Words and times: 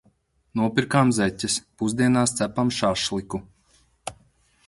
Nopirkām 0.59 1.09
zeķes. 1.17 1.57
Pusdienās 1.83 2.35
cepam 2.39 2.71
šašliku. 2.79 3.43